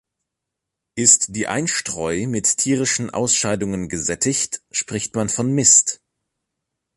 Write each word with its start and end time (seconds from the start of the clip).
Ist 0.95 1.35
die 1.35 1.45
Einstreu 1.45 2.25
mit 2.25 2.57
tierischen 2.57 3.11
Ausscheidungen 3.11 3.87
gesättigt, 3.87 4.63
spricht 4.71 5.13
man 5.13 5.29
von 5.29 5.53
Mist. 5.53 6.01